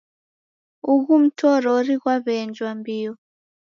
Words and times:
Ughu 0.91 1.13
mtorori 1.23 1.95
ghwaw'eenjwa 2.01 2.69
mbio. 2.79 3.11